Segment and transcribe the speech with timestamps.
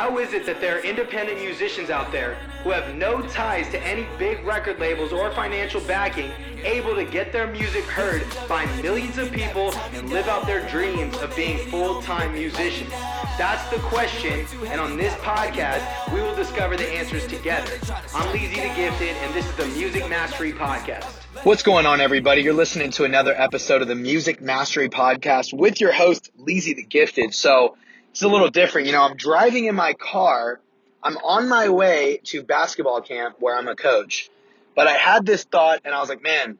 [0.00, 3.78] How is it that there are independent musicians out there who have no ties to
[3.86, 6.32] any big record labels or financial backing
[6.64, 11.18] able to get their music heard by millions of people and live out their dreams
[11.18, 12.88] of being full-time musicians?
[13.36, 17.70] That's the question, and on this podcast, we will discover the answers together.
[18.14, 21.12] I'm Leezy the Gifted, and this is the Music Mastery Podcast.
[21.42, 22.40] What's going on, everybody?
[22.40, 26.84] You're listening to another episode of the Music Mastery Podcast with your host, Leezy the
[26.84, 27.34] Gifted.
[27.34, 27.76] So,
[28.10, 28.86] it's a little different.
[28.86, 30.60] You know, I'm driving in my car.
[31.02, 34.28] I'm on my way to basketball camp where I'm a coach.
[34.74, 36.58] But I had this thought and I was like, man,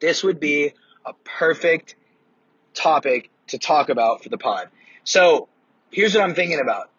[0.00, 0.72] this would be
[1.06, 1.94] a perfect
[2.74, 4.68] topic to talk about for the pod.
[5.04, 5.48] So
[5.90, 6.90] here's what I'm thinking about.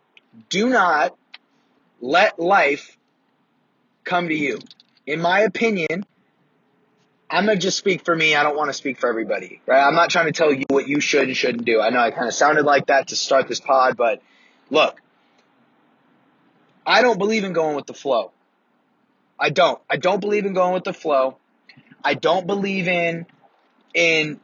[0.49, 1.15] Do not
[2.01, 2.97] let life
[4.03, 4.59] come to you.
[5.05, 6.05] In my opinion,
[7.33, 8.35] I'm gonna just speak for me.
[8.35, 9.83] I don't want to speak for everybody, right?
[9.83, 11.81] I'm not trying to tell you what you should and shouldn't do.
[11.81, 14.21] I know I kind of sounded like that to start this pod, but
[14.69, 15.01] look,
[16.85, 18.31] I don't believe in going with the flow.
[19.39, 19.81] I don't.
[19.89, 21.37] I don't believe in going with the flow.
[22.03, 23.25] I don't believe in
[23.95, 24.39] in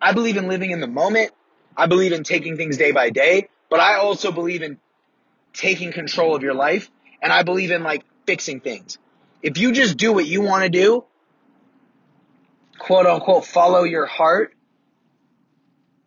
[0.00, 1.32] I believe in living in the moment.
[1.76, 4.78] I believe in taking things day by day, but I also believe in
[5.52, 6.90] taking control of your life
[7.20, 8.96] and I believe in like fixing things.
[9.44, 11.04] If you just do what you want to do,
[12.78, 14.54] quote unquote, follow your heart,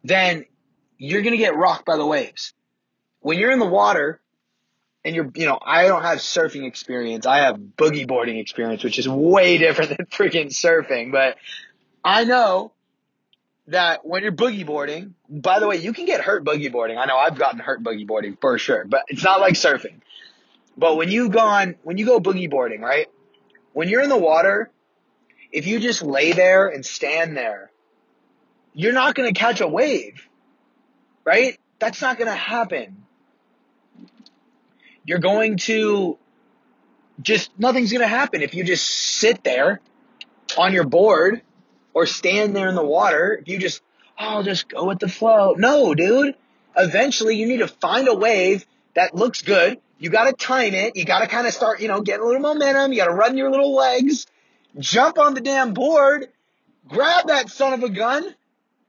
[0.04, 0.46] then
[0.98, 2.56] you're going to get rocked by the waves.
[3.20, 4.20] When you're in the water
[5.06, 7.28] and you're, you know, I don't have surfing experience.
[7.28, 11.38] I have boogie boarding experience, which is way different than freaking surfing, but
[12.04, 12.72] I know
[13.68, 16.98] that when you're boogie boarding, by the way, you can get hurt boogie boarding.
[16.98, 20.02] I know I've gotten hurt boogie boarding for sure, but it's not like surfing.
[20.76, 23.08] But when you go when you go boogie boarding, right?
[23.78, 24.72] When you're in the water,
[25.52, 27.70] if you just lay there and stand there,
[28.74, 30.28] you're not going to catch a wave,
[31.24, 31.60] right?
[31.78, 33.04] That's not going to happen.
[35.06, 36.18] You're going to
[37.22, 39.80] just, nothing's going to happen if you just sit there
[40.58, 41.44] on your board
[41.94, 43.38] or stand there in the water.
[43.40, 43.84] If you just,
[44.20, 45.54] oh, I'll just go with the flow.
[45.56, 46.34] No, dude.
[46.76, 50.96] Eventually you need to find a wave that looks good you got to time it.
[50.96, 52.92] You got to kind of start, you know, getting a little momentum.
[52.92, 54.28] You got to run your little legs,
[54.78, 56.28] jump on the damn board,
[56.88, 58.34] grab that son of a gun,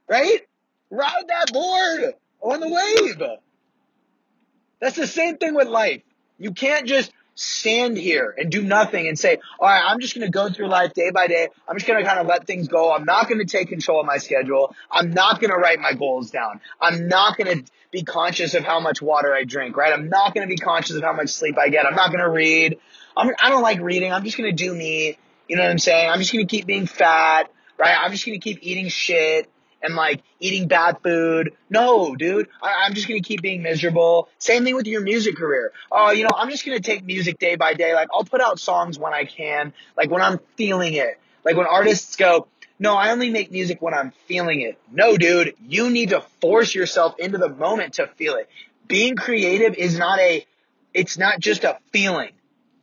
[0.07, 0.41] right?
[0.89, 3.21] Ride that board on the wave.
[4.79, 6.01] That's the same thing with life.
[6.37, 10.27] You can't just stand here and do nothing and say, all right, I'm just going
[10.27, 11.47] to go through life day by day.
[11.67, 12.93] I'm just going to kind of let things go.
[12.93, 14.75] I'm not going to take control of my schedule.
[14.91, 16.59] I'm not going to write my goals down.
[16.81, 19.93] I'm not going to be conscious of how much water I drink, right?
[19.93, 21.85] I'm not going to be conscious of how much sleep I get.
[21.85, 22.77] I'm not going to read.
[23.15, 24.11] I'm, I don't like reading.
[24.11, 25.17] I'm just going to do me.
[25.47, 26.09] You know what I'm saying?
[26.09, 27.97] I'm just going to keep being fat, right?
[27.97, 29.49] I'm just going to keep eating shit
[29.81, 31.53] and like eating bad food.
[31.69, 32.47] No, dude.
[32.61, 34.29] I, am just gonna keep being miserable.
[34.37, 35.71] Same thing with your music career.
[35.91, 37.93] Oh, you know, I'm just gonna take music day by day.
[37.93, 41.19] Like I'll put out songs when I can, like when I'm feeling it.
[41.45, 42.47] Like when artists go,
[42.79, 44.79] no, I only make music when I'm feeling it.
[44.91, 48.49] No, dude, you need to force yourself into the moment to feel it.
[48.87, 50.45] Being creative is not a,
[50.93, 52.31] it's not just a feeling.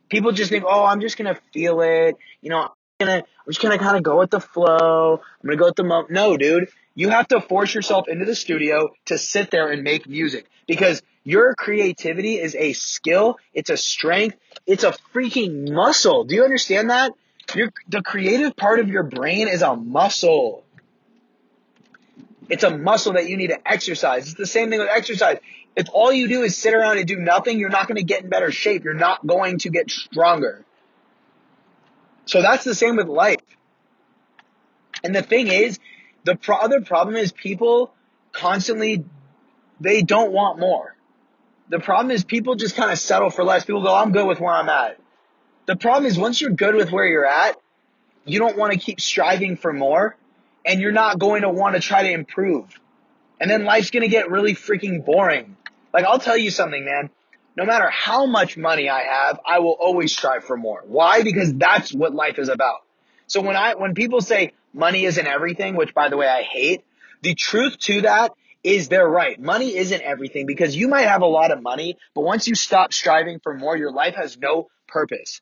[0.09, 2.15] People just think, oh, I'm just gonna feel it.
[2.41, 2.69] You know, I'm
[2.99, 5.15] gonna, I'm just gonna kind of go with the flow.
[5.17, 6.11] I'm gonna go with the moment.
[6.11, 10.09] No, dude, you have to force yourself into the studio to sit there and make
[10.09, 13.37] music because your creativity is a skill.
[13.53, 14.35] It's a strength.
[14.65, 16.23] It's a freaking muscle.
[16.23, 17.11] Do you understand that?
[17.53, 20.63] Your, the creative part of your brain is a muscle.
[22.49, 24.29] It's a muscle that you need to exercise.
[24.29, 25.37] It's the same thing with exercise.
[25.75, 28.23] If all you do is sit around and do nothing, you're not going to get
[28.23, 28.83] in better shape.
[28.83, 30.65] You're not going to get stronger.
[32.25, 33.37] So that's the same with life.
[35.03, 35.77] And the thing is,
[36.27, 37.93] the pro- other problem is people
[38.33, 39.05] constantly,
[39.79, 40.93] they don't want more.
[41.69, 43.63] The problem is people just kind of settle for less.
[43.63, 44.99] People go, I'm good with where I'm at.
[45.67, 47.55] The problem is once you're good with where you're at,
[48.25, 50.17] you don't want to keep striving for more
[50.65, 52.77] and you're not going to want to try to improve.
[53.39, 55.55] And then life's going to get really freaking boring.
[55.93, 57.09] Like I'll tell you something, man.
[57.55, 60.83] No matter how much money I have, I will always strive for more.
[60.85, 61.23] Why?
[61.23, 62.79] Because that's what life is about.
[63.27, 66.83] So when I, when people say money isn't everything, which by the way I hate,
[67.21, 68.31] the truth to that
[68.63, 69.39] is they're right.
[69.39, 72.93] Money isn't everything because you might have a lot of money, but once you stop
[72.93, 75.41] striving for more, your life has no purpose.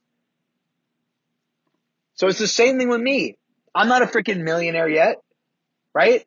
[2.16, 3.38] So it's the same thing with me.
[3.74, 5.18] I'm not a freaking millionaire yet,
[5.94, 6.26] right?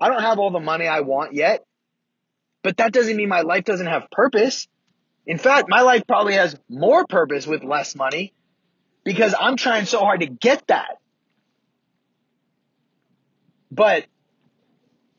[0.00, 1.64] I don't have all the money I want yet,
[2.62, 4.66] but that doesn't mean my life doesn't have purpose.
[5.26, 8.32] In fact, my life probably has more purpose with less money
[9.04, 10.98] because I'm trying so hard to get that.
[13.70, 14.06] But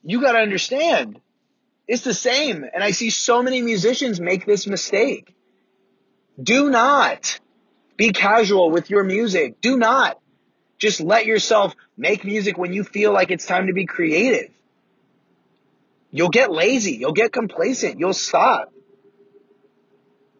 [0.04, 1.20] you got to understand
[1.88, 2.66] It's the same.
[2.74, 5.36] And I see so many musicians make this mistake.
[6.42, 7.40] Do not
[7.98, 9.62] be casual with your music.
[9.62, 10.20] Do not
[10.80, 14.52] just let yourself make music when you feel like it's time to be creative.
[16.12, 16.94] You'll get lazy.
[16.94, 18.00] You'll get complacent.
[18.00, 18.72] You'll stop.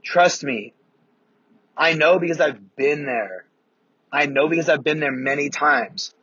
[0.04, 0.74] Trust me.
[1.78, 3.46] I know because I've been there.
[4.12, 6.14] I know because I've been there many times.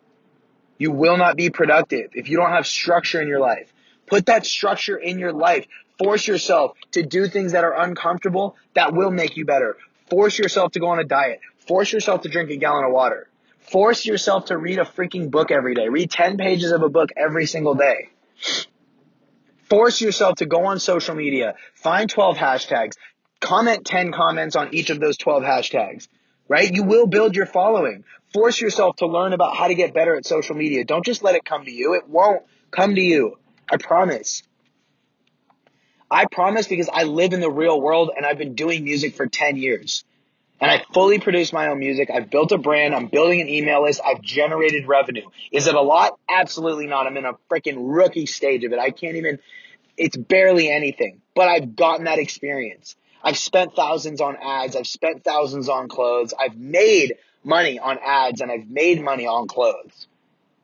[0.78, 3.72] You will not be productive if you don't have structure in your life.
[4.06, 5.66] Put that structure in your life.
[5.98, 9.76] Force yourself to do things that are uncomfortable that will make you better.
[10.10, 11.40] Force yourself to go on a diet.
[11.66, 13.28] Force yourself to drink a gallon of water.
[13.60, 15.88] Force yourself to read a freaking book every day.
[15.88, 18.10] Read 10 pages of a book every single day.
[19.68, 21.54] Force yourself to go on social media.
[21.74, 22.94] Find 12 hashtags.
[23.40, 26.08] Comment 10 comments on each of those 12 hashtags,
[26.48, 26.72] right?
[26.72, 28.04] You will build your following.
[28.36, 30.84] Force yourself to learn about how to get better at social media.
[30.84, 31.94] Don't just let it come to you.
[31.94, 33.38] It won't come to you.
[33.72, 34.42] I promise.
[36.10, 39.26] I promise because I live in the real world and I've been doing music for
[39.26, 40.04] 10 years.
[40.60, 42.10] And I fully produce my own music.
[42.12, 42.94] I've built a brand.
[42.94, 44.02] I'm building an email list.
[44.04, 45.30] I've generated revenue.
[45.50, 46.18] Is it a lot?
[46.28, 47.06] Absolutely not.
[47.06, 48.78] I'm in a freaking rookie stage of it.
[48.78, 49.38] I can't even,
[49.96, 52.96] it's barely anything, but I've gotten that experience.
[53.22, 54.76] I've spent thousands on ads.
[54.76, 56.34] I've spent thousands on clothes.
[56.38, 60.06] I've made money on ads and I've made money on clothes,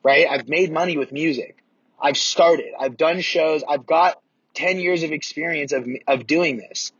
[0.02, 0.26] right?
[0.28, 1.62] I've made money with music.
[2.00, 2.72] I've started.
[2.78, 3.62] I've done shows.
[3.68, 4.20] I've got
[4.54, 6.92] 10 years of experience of, of doing this.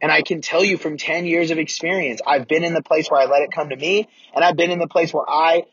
[0.00, 3.10] And I can tell you from 10 years of experience, I've been in the place
[3.10, 5.64] where I let it come to me, and I've been in the place where I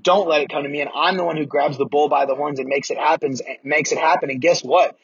[0.00, 2.26] don't let it come to me, and I'm the one who grabs the bull by
[2.26, 4.30] the horns and makes it happen, makes it happen.
[4.30, 4.96] And guess what?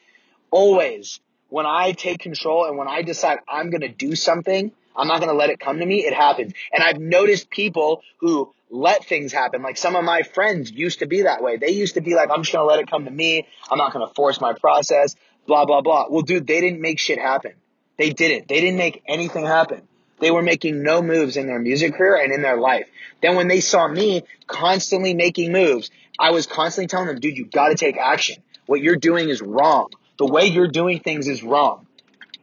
[0.49, 1.19] Always,
[1.49, 5.19] when I take control and when I decide I'm going to do something, I'm not
[5.19, 6.53] going to let it come to me, it happens.
[6.71, 9.61] And I've noticed people who let things happen.
[9.61, 11.57] Like some of my friends used to be that way.
[11.57, 13.47] They used to be like, I'm just going to let it come to me.
[13.69, 15.15] I'm not going to force my process,
[15.47, 16.05] blah, blah, blah.
[16.09, 17.53] Well, dude, they didn't make shit happen.
[17.97, 18.47] They didn't.
[18.47, 19.81] They didn't make anything happen.
[20.19, 22.87] They were making no moves in their music career and in their life.
[23.21, 27.45] Then when they saw me constantly making moves, I was constantly telling them, dude, you
[27.45, 28.41] gotta take action.
[28.65, 29.89] What you're doing is wrong.
[30.17, 31.85] The way you're doing things is wrong.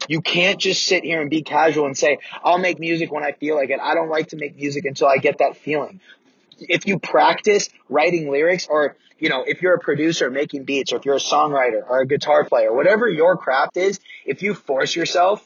[0.08, 3.32] You can't just sit here and be casual and say, I'll make music when I
[3.32, 3.80] feel like it.
[3.80, 6.00] I don't like to make music until I get that feeling.
[6.58, 10.96] If you practice writing lyrics or, you know, if you're a producer making beats or
[10.96, 14.94] if you're a songwriter or a guitar player, whatever your craft is, if you force
[14.94, 15.44] yourself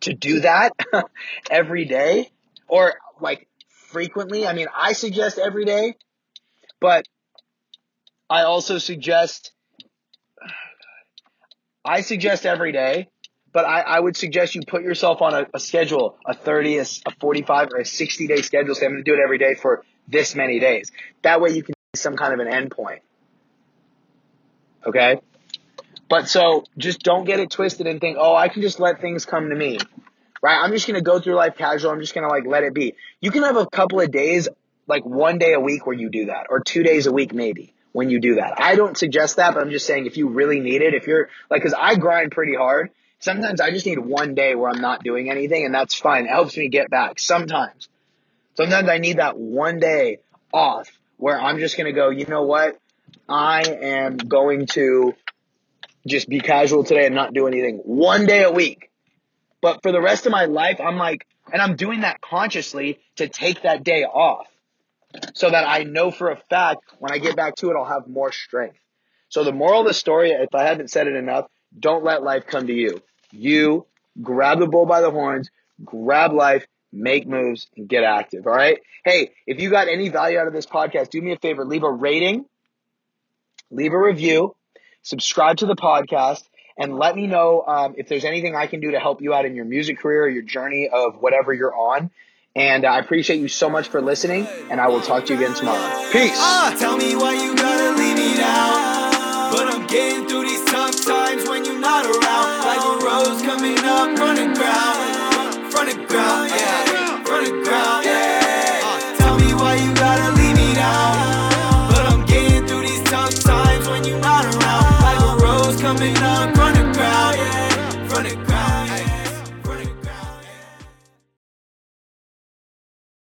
[0.00, 0.72] to do that
[1.50, 2.30] every day
[2.68, 5.96] or like frequently, I mean, I suggest every day,
[6.80, 7.06] but
[8.28, 9.52] I also suggest,
[11.84, 13.08] I suggest every day,
[13.52, 16.82] but I, I would suggest you put yourself on a, a schedule, a 30, a,
[16.82, 18.74] a 45, or a 60 day schedule.
[18.74, 20.92] Say, I'm going to do it every day for this many days.
[21.22, 23.00] That way you can see some kind of an endpoint.
[24.86, 25.20] Okay?
[26.08, 29.24] But so just don't get it twisted and think, oh, I can just let things
[29.24, 29.78] come to me.
[30.42, 30.58] Right?
[30.58, 31.90] I'm just gonna go through life casual.
[31.90, 32.94] I'm just gonna like let it be.
[33.20, 34.48] You can have a couple of days,
[34.86, 37.74] like one day a week where you do that, or two days a week maybe
[37.92, 38.54] when you do that.
[38.56, 41.28] I don't suggest that, but I'm just saying if you really need it, if you're
[41.50, 42.90] like, cause I grind pretty hard.
[43.20, 46.24] Sometimes I just need one day where I'm not doing anything and that's fine.
[46.24, 47.18] It helps me get back.
[47.18, 47.88] Sometimes.
[48.54, 50.18] Sometimes I need that one day
[50.52, 52.78] off where I'm just gonna go, you know what?
[53.28, 55.14] I am going to
[56.06, 58.90] just be casual today and not do anything one day a week.
[59.60, 63.28] But for the rest of my life, I'm like, and I'm doing that consciously to
[63.28, 64.46] take that day off
[65.34, 68.08] so that I know for a fact when I get back to it, I'll have
[68.08, 68.78] more strength.
[69.28, 71.46] So the moral of the story, if I haven't said it enough,
[71.78, 73.02] don't let life come to you.
[73.32, 73.86] You
[74.20, 75.50] grab the bull by the horns,
[75.84, 78.46] grab life, make moves, and get active.
[78.46, 78.78] All right.
[79.04, 81.82] Hey, if you got any value out of this podcast, do me a favor, leave
[81.82, 82.44] a rating,
[83.70, 84.54] leave a review,
[85.02, 86.42] subscribe to the podcast,
[86.76, 89.44] and let me know um, if there's anything I can do to help you out
[89.44, 92.10] in your music career or your journey of whatever you're on.
[92.56, 95.54] And I appreciate you so much for listening, and I will talk to you again
[95.54, 96.10] tomorrow.
[96.10, 96.36] Peace.
[96.36, 99.52] Uh, tell me why you gotta leave me down.
[99.52, 102.59] But I'm getting through these tough times when you're not around
[104.00, 104.99] walk on the ground.